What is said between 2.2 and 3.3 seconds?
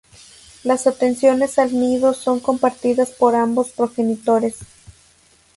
compartidas